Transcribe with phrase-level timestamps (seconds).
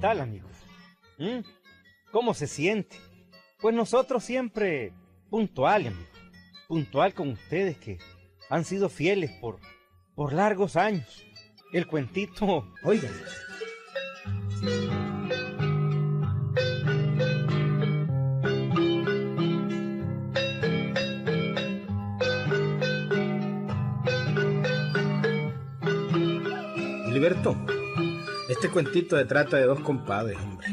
[0.00, 0.50] tal, amigos?
[1.18, 1.40] ¿Mm?
[2.10, 2.96] ¿Cómo se siente?
[3.60, 4.92] Pues nosotros siempre
[5.28, 6.08] puntual, amigos.
[6.66, 7.98] Puntual con ustedes que
[8.48, 9.58] han sido fieles por,
[10.14, 11.24] por largos años.
[11.72, 13.12] El cuentito, oigan.
[27.12, 27.54] Liberto,
[28.50, 30.66] este cuentito se trata de dos compadres, hombre.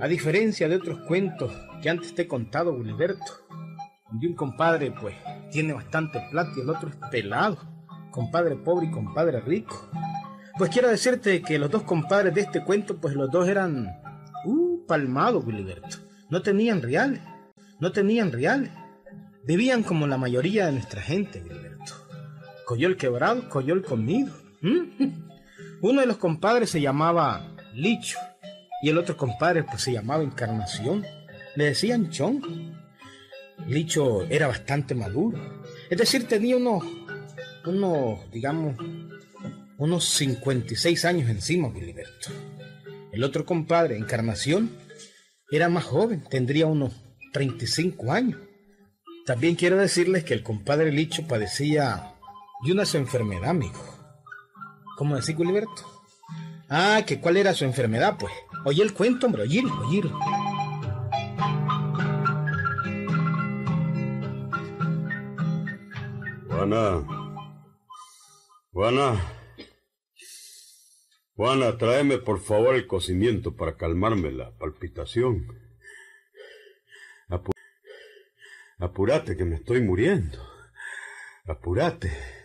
[0.00, 1.52] A diferencia de otros cuentos
[1.82, 3.46] que antes te he contado, Gilberto,
[4.12, 5.14] de un compadre, pues,
[5.50, 7.58] tiene bastante plata y el otro es pelado,
[8.10, 9.90] compadre pobre y compadre rico.
[10.56, 13.86] Pues quiero decirte que los dos compadres de este cuento, pues los dos eran,
[14.46, 15.98] uh, palmados, Gilberto.
[16.30, 17.20] No tenían reales,
[17.78, 18.70] no tenían reales.
[19.44, 21.92] Vivían como la mayoría de nuestra gente, Gilberto.
[22.66, 24.32] Coyol quebrado, coyol comido.
[24.62, 25.29] ¿Mm?
[25.82, 28.18] Uno de los compadres se llamaba Licho
[28.82, 31.06] y el otro compadre pues se llamaba Encarnación.
[31.56, 32.78] Le decían Chon.
[33.66, 35.38] Licho era bastante maduro.
[35.88, 36.84] Es decir, tenía unos,
[37.66, 38.76] unos, digamos,
[39.78, 42.30] unos 56 años encima, Gilberto.
[43.12, 44.70] El otro compadre, Encarnación,
[45.50, 46.92] era más joven, tendría unos
[47.32, 48.38] 35 años.
[49.26, 52.14] También quiero decirles que el compadre Licho padecía
[52.64, 53.99] de una enfermedad, amigo.
[55.00, 55.82] ¿Cómo decir, Gilberto?
[56.68, 58.34] Ah, que cuál era su enfermedad, pues.
[58.66, 60.02] Oye el cuento, hombre, oye, oye.
[66.46, 67.06] Juana.
[68.72, 69.20] Juana.
[71.34, 75.46] Juana, tráeme por favor el cocimiento para calmarme la palpitación.
[78.78, 80.46] Apúrate que me estoy muriendo.
[81.46, 82.39] Apúrate.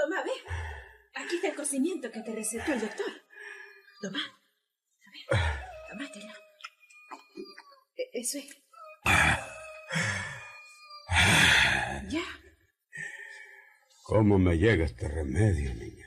[0.00, 0.30] Toma, ve.
[1.14, 3.12] Aquí está el cocimiento que te recetó el doctor.
[4.00, 4.18] Toma.
[5.06, 5.42] A ver,
[5.90, 6.32] tómatelo.
[7.96, 8.46] E, eso es.
[12.08, 12.24] Ya.
[14.04, 16.06] ¿Cómo me llega este remedio, niña?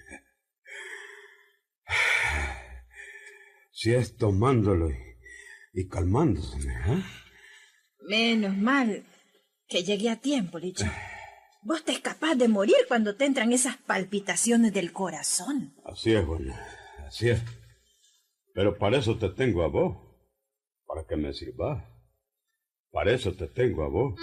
[3.72, 4.98] Si es tomándolo y,
[5.74, 7.04] y calmándoseme, ¿eh?
[8.08, 9.06] Menos mal
[9.68, 10.86] que llegué a tiempo, Licho.
[11.66, 15.74] Vos te es capaz de morir cuando te entran esas palpitaciones del corazón.
[15.86, 16.60] Así es, Juana,
[17.08, 17.42] así es.
[18.54, 19.98] Pero para eso te tengo a vos,
[20.86, 21.82] para que me sirvas.
[22.92, 24.20] Para eso te tengo a vos.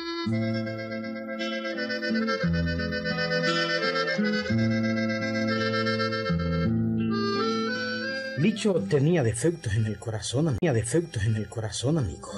[8.39, 12.31] Licho tenía defectos en el corazón, tenía defectos en el corazón, amigo.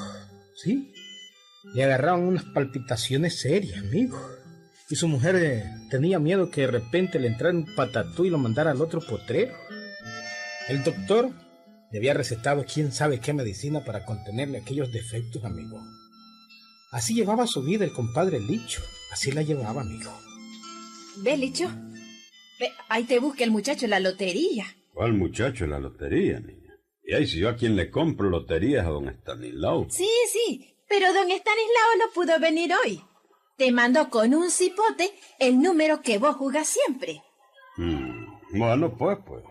[0.54, 0.94] ¿Sí?
[1.74, 4.41] Le agarraban unas palpitaciones serias, amigo
[4.92, 8.36] y su mujer eh, tenía miedo que de repente le entrara un patatú y lo
[8.36, 9.54] mandara al otro potrero.
[10.68, 11.30] El doctor
[11.90, 15.80] le había recetado quién sabe qué medicina para contenerle aquellos defectos, amigo.
[16.90, 18.82] Así llevaba su vida el compadre Licho.
[19.10, 20.12] Así la llevaba, amigo.
[21.22, 21.70] Ve, Licho.
[22.60, 24.66] Ve, ahí te busca el muchacho la lotería.
[24.92, 26.76] ¿Cuál muchacho la lotería, niña?
[27.02, 29.86] Y ahí si yo a quien le compro loterías a don Estanislao.
[29.88, 33.02] Sí, sí, pero don Estanislao no pudo venir hoy.
[33.56, 37.22] Te mando con un cipote el número que vos jugás siempre.
[37.76, 39.44] Mm, bueno, pues, pues.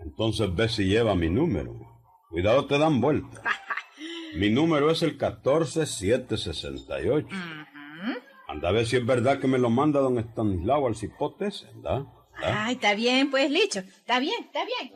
[0.00, 1.74] Entonces ve si lleva mi número.
[2.30, 3.42] Cuidado, te dan vuelta.
[4.36, 7.28] mi número es el 14768.
[8.48, 11.66] Anda a ver si es verdad que me lo manda don Estanislao al cipote ese,
[11.74, 12.04] ¿verdad?
[12.42, 13.80] Ay, está bien, pues, Licho.
[13.80, 14.92] Está bien, está bien.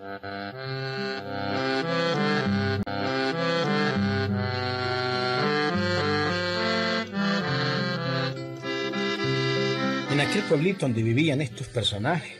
[10.28, 12.36] Aquel pueblito donde vivían estos personajes,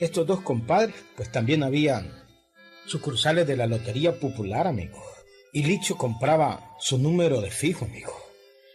[0.00, 2.24] estos dos compadres, pues también habían
[2.86, 5.02] sucursales de la Lotería Popular, amigo.
[5.52, 8.14] Y Licho compraba su número de fijo, amigo.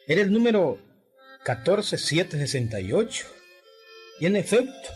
[0.08, 0.78] Era el número
[1.44, 3.26] 14768.
[4.20, 4.90] Y en efecto,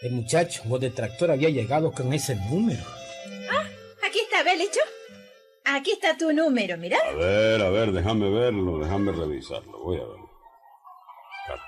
[0.00, 2.84] el muchacho o detractor había llegado con ese número.
[3.50, 3.68] Ah,
[4.06, 4.80] aquí está, ¿ves, Licho?
[5.64, 6.96] Aquí está tu número, mira.
[7.06, 10.21] A ver, a ver, déjame verlo, déjame revisarlo, voy a verlo.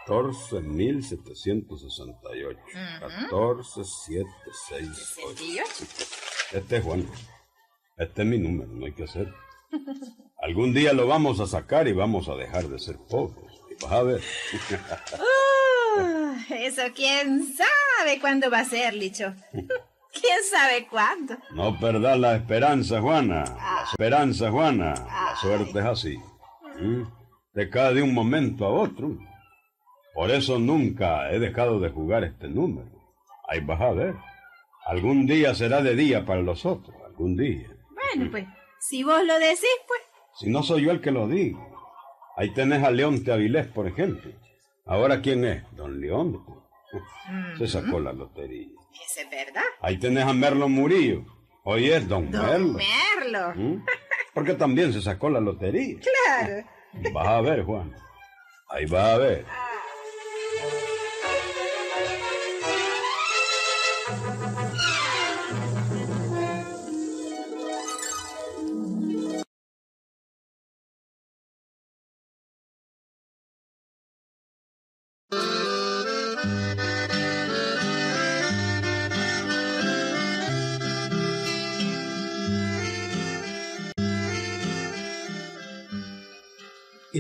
[0.07, 2.59] 14.768.
[3.31, 5.65] 14768.
[6.53, 7.07] Este es Juan.
[7.97, 9.33] Este es mi número, no hay que hacer.
[10.43, 13.53] Algún día lo vamos a sacar y vamos a dejar de ser pobres.
[13.71, 14.21] Y vas a ver.
[15.19, 19.35] uh, eso quién sabe cuándo va a ser, Licho.
[19.53, 21.37] ¿Quién sabe cuándo?
[21.53, 23.45] No perdás la esperanza, Juana.
[23.45, 24.95] La esperanza, Juana.
[24.95, 26.17] La suerte es así.
[26.81, 27.03] ¿Mm?
[27.53, 29.19] Te cae de un momento a otro.
[30.15, 32.89] Por eso nunca he dejado de jugar este número.
[33.49, 34.15] Ahí vas a ver.
[34.87, 37.69] Algún día será de día para los otros, algún día.
[37.91, 38.47] Bueno, pues,
[38.79, 40.01] si vos lo decís, pues.
[40.39, 41.67] Si no soy yo el que lo digo.
[42.37, 44.31] Ahí tenés a Leonte Avilés, por ejemplo.
[44.87, 45.65] Ahora, ¿quién es?
[45.75, 46.53] Don Leonte.
[47.59, 48.69] Se sacó la lotería.
[48.93, 49.63] Es verdad.
[49.81, 51.25] Ahí tenés a Merlo Murillo.
[51.65, 52.79] Hoy es Don, Don Merlo.
[52.79, 53.55] Merlo.
[53.55, 53.85] ¿Mm?
[54.33, 55.97] Porque también se sacó la lotería.
[55.99, 56.67] Claro.
[57.13, 57.95] Vas a ver, Juan.
[58.69, 59.47] Ahí vas a ver.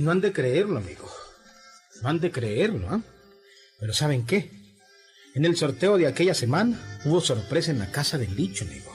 [0.05, 1.11] No han de creerlo, amigo.
[2.03, 3.01] No han de creerlo, ¿ah?
[3.81, 4.51] Pero ¿saben qué?
[5.35, 8.93] En el sorteo de aquella semana hubo sorpresa en la casa del Licho, amigo.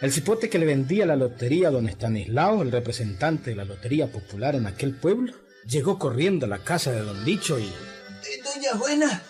[0.00, 4.10] El cipote que le vendía la lotería a don Estanislao, el representante de la lotería
[4.10, 5.32] popular en aquel pueblo,
[5.66, 7.64] llegó corriendo a la casa de don Licho y...
[7.64, 9.22] Eh, Doña Juana,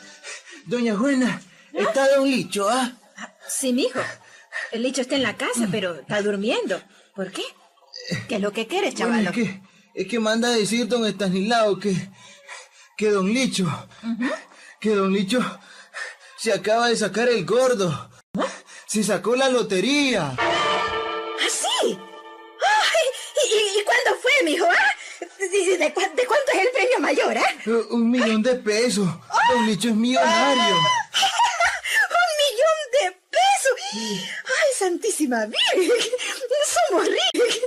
[0.66, 1.42] doña Juana,
[1.72, 2.96] está don Licho, ¿ah?
[3.46, 4.00] Sí, mijo.
[4.70, 6.80] El licho está en la casa, pero está durmiendo.
[7.14, 7.42] ¿Por qué?
[8.28, 9.26] ¿Qué es lo que quieres, Bueno, chaval?
[9.26, 9.60] es que,
[9.94, 11.94] es que manda a decir don Estanislao que,
[12.96, 13.66] que don Licho,
[14.80, 15.40] que don Licho
[16.38, 18.10] se acaba de sacar el gordo.
[18.86, 20.34] Se sacó la lotería.
[20.38, 21.98] ¿Ah, sí?
[21.98, 23.06] ¡Ay!
[23.78, 24.66] ¿Y, cuándo fue, mijo?
[24.66, 24.94] ¿Ah?
[25.38, 25.48] ¿De,
[25.78, 27.54] de cua- de cuánto es el premio mayor, ah?
[27.66, 29.08] Eh, Un millón de pesos.
[29.48, 30.74] Don Licho es millonario.
[32.18, 33.76] ¡Un millón de pesos!
[34.44, 35.90] ¡Ay, santísima Virgen!
[36.88, 37.60] ¡Somos ricos!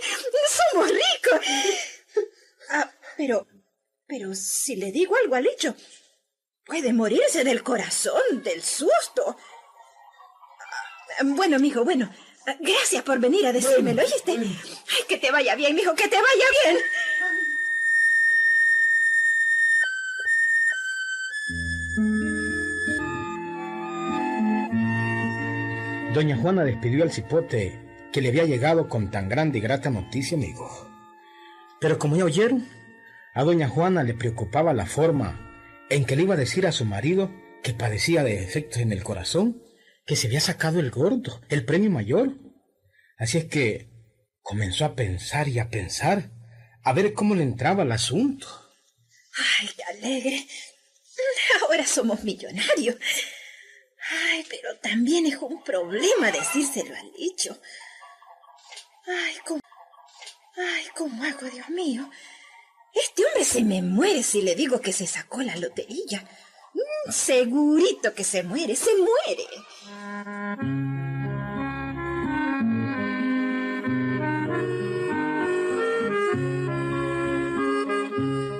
[0.72, 1.40] ¡Somos ricos!
[3.26, 3.48] Pero,
[4.06, 5.76] pero si le digo algo al Licho,
[6.64, 9.36] puede morirse del corazón, del susto.
[11.24, 12.08] Bueno, mijo, bueno.
[12.60, 14.34] Gracias por venir a decírmelo, ¿oíste?
[14.34, 16.78] Ay, que te vaya bien, mijo, que te vaya bien.
[26.14, 27.80] Doña Juana despidió al cipote
[28.14, 30.70] que le había llegado con tan grande y grata noticia, amigo.
[31.82, 32.85] Pero como ya oyeron,
[33.36, 36.86] a doña Juana le preocupaba la forma en que le iba a decir a su
[36.86, 37.30] marido
[37.64, 39.62] que padecía de efectos en el corazón,
[40.06, 42.32] que se había sacado el gordo, el premio mayor.
[43.18, 43.90] Así es que
[44.42, 46.32] comenzó a pensar y a pensar,
[46.82, 48.48] a ver cómo le entraba el asunto.
[49.60, 50.48] Ay, qué alegre.
[51.62, 52.96] Ahora somos millonarios.
[54.30, 57.60] Ay, pero también es un problema decírselo al dicho.
[59.08, 59.60] Ay, ¿cómo?
[60.56, 62.10] Ay, ¿cómo hago, Dios mío?
[62.96, 66.24] Este hombre se me muere si le digo que se sacó la lotería.
[66.74, 69.46] Mm, segurito que se muere, se muere.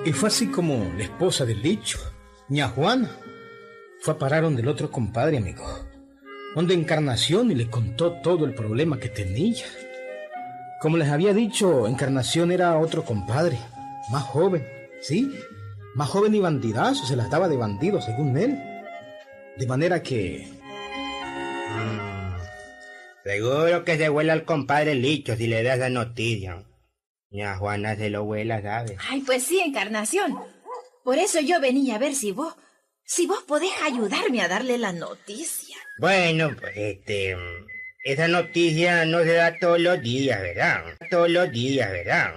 [0.04, 1.98] Y fue así como la esposa del dicho,
[2.48, 3.10] ña Juana,
[4.00, 5.64] fue a parar donde el otro compadre, amigo,
[6.54, 9.64] donde Encarnación y le contó todo el problema que tenía.
[10.80, 13.58] Como les había dicho, Encarnación era otro compadre,
[14.10, 14.66] más joven,
[15.00, 15.30] ¿sí?
[15.94, 18.58] Más joven y bandidazo, se las daba de bandido, según él.
[19.56, 20.48] De manera que...
[23.24, 26.62] Seguro que se vuela al compadre Licho si le das la noticia.
[27.30, 28.96] Ya Juana se lo vuela, ¿sabes?
[29.10, 30.38] Ay, pues sí, Encarnación.
[31.02, 32.54] Por eso yo venía a ver si vos,
[33.04, 35.76] si vos podés ayudarme a darle la noticia.
[35.98, 37.36] Bueno, pues este.
[38.04, 40.84] Esa noticia no se da todos los días, ¿verdad?
[41.10, 42.34] Todos los días, ¿verdad?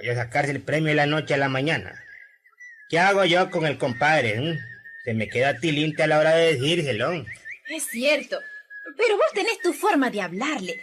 [0.00, 2.02] Voy a sacarse el premio de la noche a la mañana.
[2.88, 4.36] ¿Qué hago yo con el compadre?
[4.38, 4.58] eh?
[5.04, 7.12] Se me queda tilinte a la hora de decírselo.
[7.68, 8.38] Es cierto,
[8.96, 10.80] pero vos tenés tu forma de hablarle.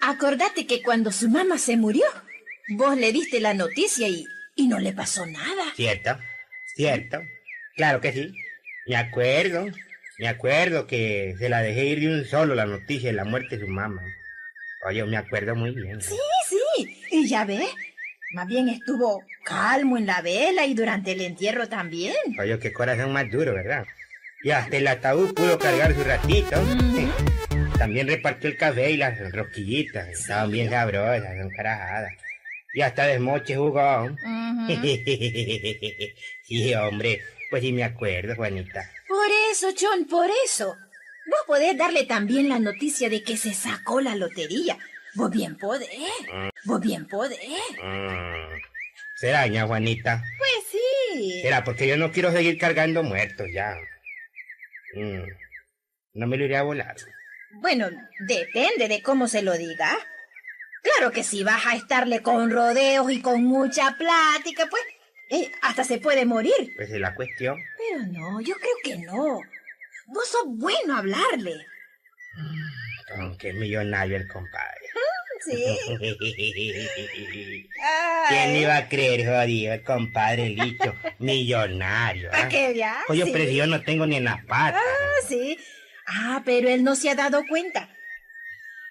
[0.00, 2.04] Acordate que cuando su mamá se murió,
[2.70, 4.26] vos le diste la noticia y,
[4.56, 5.64] y no le pasó nada.
[5.76, 6.18] ¿Cierto?
[6.74, 7.20] ¿Cierto?
[7.76, 8.32] Claro que sí.
[8.86, 9.66] Me acuerdo.
[10.18, 13.56] Me acuerdo que se la dejé ir de un solo la noticia de la muerte
[13.56, 14.02] de su mamá.
[14.86, 16.00] Oye, me acuerdo muy bien.
[16.00, 16.16] Sí,
[16.48, 17.70] sí, y ya ves,
[18.32, 22.14] más bien estuvo calmo en la vela y durante el entierro también.
[22.38, 23.84] Oye, qué corazón más duro, ¿verdad?
[24.42, 26.56] Y hasta el ataúd pudo cargar su ratito.
[27.78, 30.08] También repartió el café y las rosquillitas.
[30.08, 32.12] Estaban bien sabrosas, son carajadas.
[32.74, 34.08] Y hasta desmoche jugó.
[36.42, 37.20] sí, hombre.
[37.50, 38.88] Pues sí me acuerdo, Juanita.
[39.06, 40.74] Por eso, John, por eso.
[41.26, 44.78] Vos podés darle también la noticia de que se sacó la lotería.
[45.14, 45.88] Vos bien podés.
[46.64, 47.38] Vos bien podés.
[47.82, 48.60] Mm.
[49.16, 50.22] ¿Será, ña Juanita?
[50.38, 51.42] Pues sí.
[51.42, 53.74] Será porque yo no quiero seguir cargando muertos ya.
[54.94, 55.24] Mm.
[56.14, 56.96] No me lo iré a volar.
[57.60, 57.88] Bueno,
[58.20, 59.96] depende de cómo se lo diga.
[60.82, 64.82] Claro que si vas a estarle con rodeos y con mucha plática, pues
[65.30, 66.72] eh, hasta se puede morir.
[66.76, 67.58] Pues es la cuestión.
[67.78, 69.40] Pero no, yo creo que no.
[70.06, 71.54] Vos sos bueno a hablarle.
[73.18, 74.81] Aunque es millonario el compadre.
[75.44, 75.64] Sí.
[78.28, 79.74] ¿Quién iba a creer, jodido?
[79.74, 82.30] El compadre Licho, millonario.
[82.32, 82.48] ¿a ¿ah?
[82.48, 83.00] qué ya?
[83.06, 83.60] Pues yo Sí.
[83.66, 84.80] no tengo ni en las patas.
[84.84, 85.58] Ah, sí.
[86.06, 87.88] Ah, pero él no se ha dado cuenta.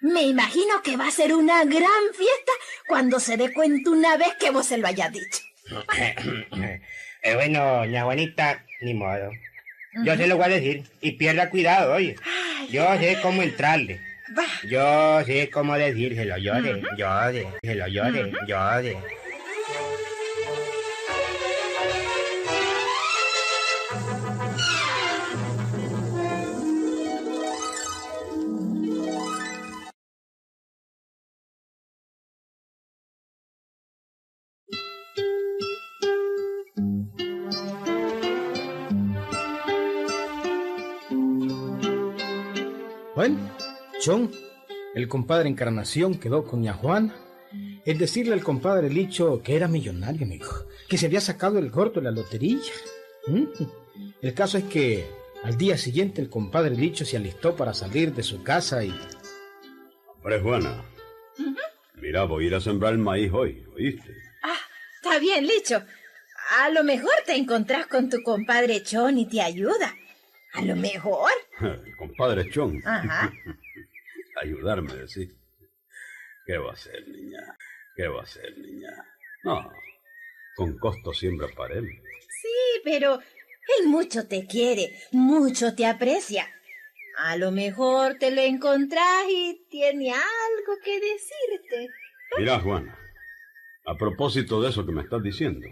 [0.02, 2.52] Me imagino que va a ser una gran fiesta
[2.88, 5.42] cuando se dé cuenta una vez que vos se lo hayas dicho.
[7.24, 9.30] Eh, bueno, ña Juanita, ni modo.
[10.04, 10.84] Yo se lo voy a decir.
[11.02, 12.16] Y pierda cuidado, oye.
[12.72, 14.02] Yo sé cómo entrarle.
[14.68, 16.38] Yo sé cómo decírselo.
[16.38, 18.98] Yo sé, yo sé, díselo, yo sé, yo sé.
[43.14, 43.38] Bueno,
[44.02, 44.32] Chon,
[44.96, 47.16] el compadre Encarnación quedó con ña Juana.
[47.86, 50.48] El decirle al compadre Licho que era millonario, amigo,
[50.90, 52.58] que se había sacado el gordo de la lotería.
[53.28, 53.44] ¿Mm?
[54.24, 55.06] El caso es que
[55.44, 58.90] al día siguiente el compadre Licho se alistó para salir de su casa y...
[60.08, 60.84] Hombre, Juana.
[61.96, 64.16] Mira, voy a ir a sembrar el maíz hoy, ¿oíste?
[64.42, 64.58] Ah,
[64.96, 65.80] está bien, Licho.
[66.60, 69.94] A lo mejor te encontrás con tu compadre Chon y te ayuda.
[70.54, 71.32] A lo mejor.
[71.62, 72.82] El compadre Chon.
[72.84, 73.32] Ajá.
[74.42, 75.36] Ayudarme, decir.
[76.46, 77.56] ¿Qué va a hacer, niña?
[77.96, 78.90] ¿Qué va a hacer, niña?
[79.44, 79.72] No,
[80.56, 81.86] con costo siembra para él.
[81.86, 83.20] Sí, pero
[83.80, 86.48] él mucho te quiere, mucho te aprecia.
[87.20, 91.94] A lo mejor te lo encontrás y tiene algo que decirte.
[92.40, 92.98] Mira, Juana,
[93.86, 95.68] a propósito de eso que me estás diciendo,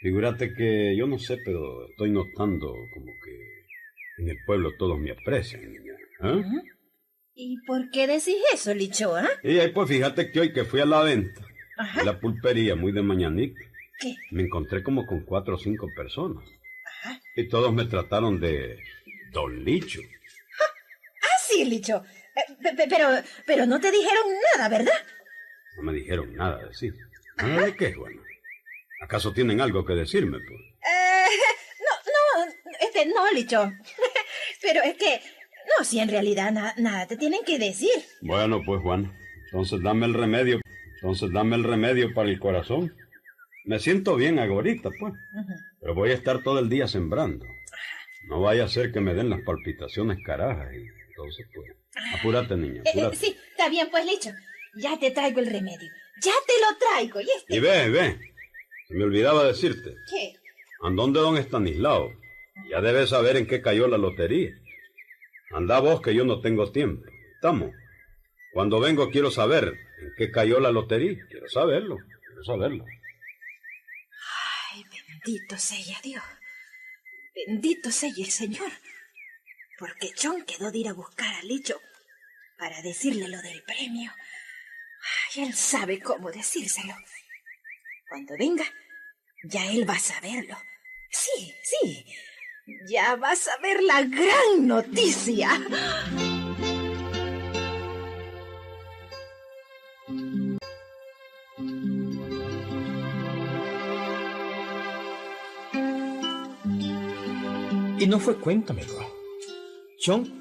[0.00, 5.10] figúrate que yo no sé, pero estoy notando como que en el pueblo todos me
[5.10, 5.94] aprecian, niña.
[6.22, 6.44] ¿eh?
[7.34, 9.28] ¿Y por qué decís eso, Licho, ah?
[9.42, 11.40] Y ahí pues fíjate que hoy que fui a la venta,
[11.78, 12.04] Ajá.
[12.04, 13.60] la pulpería muy de mañanita,
[14.00, 14.14] ¿Qué?
[14.30, 16.44] me encontré como con cuatro o cinco personas.
[17.36, 18.78] Y todos me trataron de
[19.32, 20.00] Don Licho.
[21.22, 22.02] Ah, sí, Licho.
[22.34, 23.08] Eh, pe- pe- pero,
[23.46, 24.24] pero no te dijeron
[24.56, 24.94] nada, ¿verdad?
[25.76, 26.90] No me dijeron nada de sí.
[27.36, 28.20] ¿Nada de qué, Juana?
[29.02, 30.60] ¿Acaso tienen algo que decirme, pues?
[30.60, 31.26] Eh,
[31.86, 33.70] no, no, este, no, Licho.
[34.62, 35.20] pero es que,
[35.78, 37.90] no, si en realidad na- nada te tienen que decir.
[38.22, 39.12] Bueno, pues, Juan,
[39.46, 40.60] entonces dame el remedio.
[40.96, 42.94] Entonces dame el remedio para el corazón.
[43.64, 45.14] Me siento bien ahorita, pues.
[45.80, 47.44] Pero voy a estar todo el día sembrando.
[48.28, 50.68] No vaya a ser que me den las palpitaciones carajas.
[50.74, 51.70] Y entonces, pues,
[52.18, 54.30] apúrate, niña, Eh, eh, sí, está bien, pues, Licho.
[54.76, 55.90] Ya te traigo el remedio.
[56.22, 57.56] Ya te lo traigo, ¿y este?
[57.56, 58.18] Y ve, ve.
[58.88, 59.94] Se me olvidaba decirte.
[60.10, 60.34] ¿Qué?
[60.82, 62.10] Andón de don Estanislao.
[62.70, 64.50] Ya debes saber en qué cayó la lotería.
[65.50, 67.04] Anda vos que yo no tengo tiempo.
[67.34, 67.70] Estamos.
[68.52, 71.18] Cuando vengo quiero saber en qué cayó la lotería.
[71.28, 71.96] Quiero saberlo.
[72.26, 72.84] Quiero saberlo.
[74.72, 76.24] Ay, bendito sea Dios.
[77.34, 78.70] Bendito sea el Señor.
[79.78, 81.80] Porque Chon quedó de ir a buscar a Licho
[82.58, 84.12] para decirle lo del premio.
[85.34, 86.94] Ay, él sabe cómo decírselo.
[88.08, 88.64] Cuando venga,
[89.44, 90.56] ya él va a saberlo.
[91.10, 92.04] Sí, sí.
[92.86, 95.48] Ya va a saber la gran noticia.
[107.98, 108.98] Y no fue cuento, amigo.
[109.98, 110.40] Chon,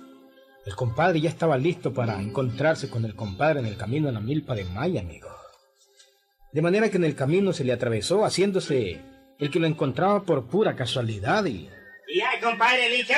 [0.65, 4.21] el compadre ya estaba listo para encontrarse con el compadre en el camino a la
[4.21, 5.29] milpa de Maya, amigo.
[6.53, 9.01] De manera que en el camino se le atravesó haciéndose
[9.39, 11.69] el que lo encontraba por pura casualidad y...
[12.09, 13.13] ¿Y ay, compadre Licho?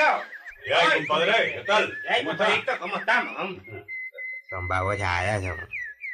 [0.66, 1.54] ¿Y ay, compadre?
[1.54, 1.98] ¿Qué tal?
[2.04, 3.40] ¿Y ay, compadrito, ¿cómo estamos?
[3.40, 3.86] hombre?
[4.50, 5.70] Son babosadas, son.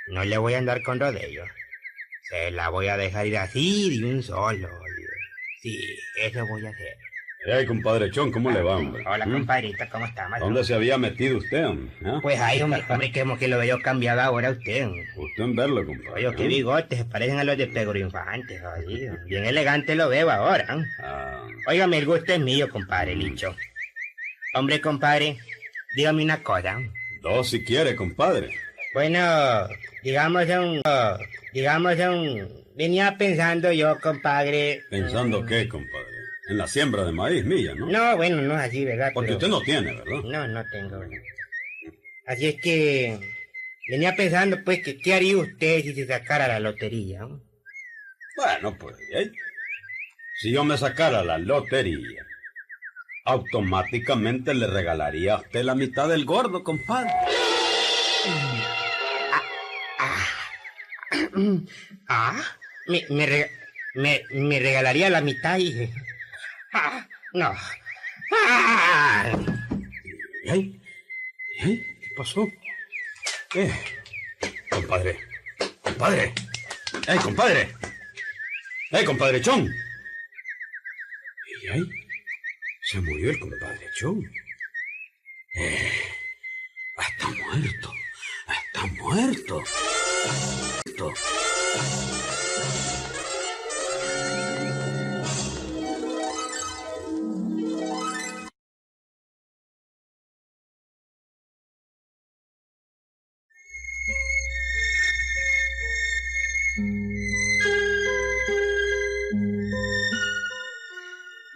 [0.10, 1.46] No le voy a andar con rodeo.
[2.30, 4.70] Se la voy a dejar ir así de un solo.
[5.62, 6.98] Sí, eso voy a hacer.
[7.48, 8.30] ¿Y ay, compadre Chon?
[8.30, 9.06] ¿Cómo le va, hombre?
[9.08, 9.32] Hola, ¿Mm?
[9.32, 10.27] compadrito, ¿cómo está?
[10.27, 11.89] más ¿Dónde se había metido usted, hombre?
[12.04, 12.20] ¿Ah?
[12.22, 14.86] Pues ay, hombre, hombre, que, como que lo veo cambiado ahora usted.
[14.86, 15.08] hombre.
[15.16, 16.27] Usted en verlo, compadre.
[16.27, 16.48] Oye, qué ¿eh?
[16.50, 19.16] bigotes, se parecen a los de Pedro Infante, jodido.
[19.27, 20.66] Bien elegante lo veo ahora.
[20.75, 20.84] ¿eh?
[21.01, 23.56] Ah, Óigame, el gusto es mío, compadre Licho.
[24.54, 25.38] Hombre, compadre,
[25.96, 26.77] dígame una cosa.
[27.22, 28.50] dos si quiere, compadre.
[28.94, 29.22] Bueno,
[30.04, 30.82] digamos un...
[31.54, 32.66] Digamos un...
[32.75, 34.82] Venía pensando yo, compadre...
[34.89, 36.07] ¿Pensando qué, compadre?
[36.50, 37.88] En la siembra de maíz mía, ¿no?
[37.88, 39.12] No, bueno, no es así, ¿verdad?
[39.13, 40.22] Porque Pero- usted no tiene, ¿verdad?
[40.24, 41.01] No, no tengo.
[42.25, 43.20] Así es que
[43.89, 47.22] venía pensando pues que qué haría usted si se sacara la lotería.
[48.38, 49.32] Bueno, pues, ¿eh?
[50.39, 52.25] si yo me sacara la lotería,
[53.25, 57.12] automáticamente le regalaría a usted la mitad del gordo, compadre.
[62.08, 62.44] Ah,
[62.88, 63.50] me, me, rega-
[63.96, 65.89] me, me regalaría la mitad y...
[67.34, 67.54] No.
[70.46, 70.80] ¿Eh?
[71.62, 71.98] ¿Eh?
[72.02, 72.48] ¿Qué pasó?
[73.50, 73.72] ¿Qué?
[74.70, 75.20] Compadre.
[75.82, 76.34] Compadre.
[77.08, 77.74] ¡Eh, compadre!
[78.92, 79.70] ¡Eh, compadre Chón!
[81.64, 81.84] ¿Y ahí?
[82.84, 84.24] Se murió el compadre Chón.
[85.56, 85.92] Eh,
[87.00, 87.94] está muerto.
[88.48, 89.64] Está muerto.
[90.98, 91.14] Muerto.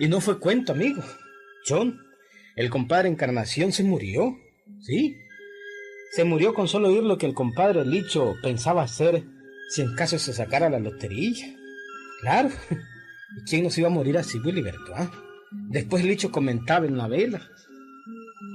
[0.01, 1.03] Y no fue cuento, amigo.
[1.63, 2.01] John,
[2.55, 4.35] el compadre Encarnación se murió.
[4.79, 5.15] Sí.
[6.13, 9.23] Se murió con solo oír lo que el compadre Licho pensaba hacer
[9.69, 11.55] si en caso se sacara la lotería.
[12.21, 12.49] Claro.
[13.37, 14.91] ¿Y quién nos iba a morir así, Wiliberto?
[14.95, 15.11] ah?
[15.69, 17.47] Después Licho comentaba en la vela.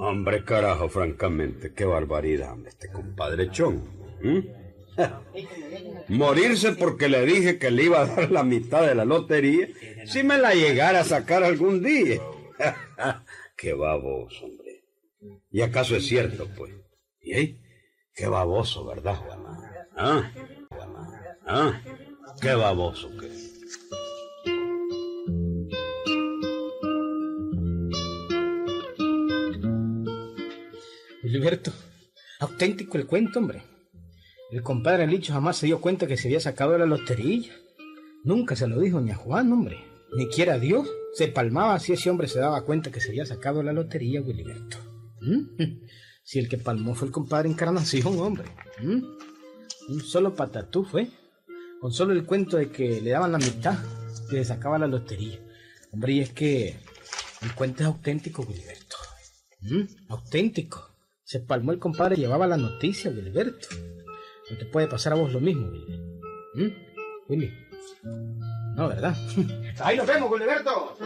[0.01, 3.85] Hombre, carajo, francamente, qué barbaridad, este compadre Chón.
[4.21, 4.66] ¿m?
[6.09, 9.69] Morirse porque le dije que le iba a dar la mitad de la lotería
[10.07, 12.21] si me la llegara a sacar algún día.
[13.57, 14.85] qué baboso, hombre.
[15.51, 16.73] ¿Y acaso es cierto, pues?
[17.21, 17.61] ¿Y ahí?
[18.15, 19.89] Qué baboso, ¿verdad, Juana?
[19.97, 20.33] ¿Ah?
[21.47, 21.81] ¿Ah?
[22.41, 23.47] Qué baboso que es.
[31.25, 31.73] Wiliberto,
[32.39, 33.76] auténtico el cuento, hombre.
[34.51, 37.53] El compadre Licho jamás se dio cuenta que se había sacado la lotería.
[38.23, 39.85] Nunca se lo dijo ni a Juan, hombre.
[40.17, 40.89] Ni quiera Dios.
[41.15, 44.79] Se palmaba si ese hombre se daba cuenta que se había sacado la lotería, Wiliberto.
[45.21, 45.87] ¿Mm?
[46.23, 48.49] Si el que palmó fue el compadre Encarnación, hombre.
[48.81, 49.01] ¿Mm?
[49.91, 51.09] Un solo patatú fue.
[51.81, 53.79] Con solo el cuento de que le daban la mitad
[54.33, 55.39] le sacaba la lotería.
[55.93, 56.75] Hombre, y es que
[57.43, 58.97] el cuento es auténtico, Wiliberto.
[59.61, 59.83] ¿Mm?
[60.09, 60.97] Auténtico.
[61.23, 63.69] Se palmó el compadre y llevaba la noticia, Wilberto.
[64.51, 65.99] No te puede pasar a vos lo mismo, Willy.
[66.55, 66.69] ¿Mm?
[67.29, 67.53] Willy.
[68.75, 69.17] No, ¿verdad?
[69.81, 70.97] Ahí nos vemos, Gilberto.